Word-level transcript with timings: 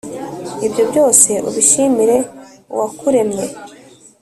ibyo 0.65 0.83
byose, 0.91 1.31
ubishimire 1.49 2.17
Uwakuremye, 2.73 3.45